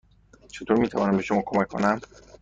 [0.47, 2.01] چطور می توانم به شما کمک کنم؟